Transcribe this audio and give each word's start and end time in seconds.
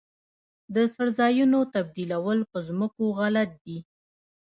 د 0.75 0.75
څړځایونو 0.93 1.59
تبدیلول 1.73 2.39
په 2.51 2.57
ځمکو 2.67 3.03
غلط 3.17 3.51
دي. 3.65 3.77